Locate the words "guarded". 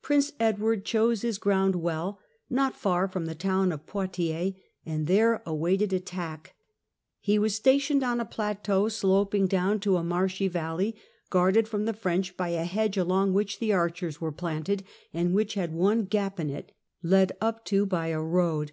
11.30-11.68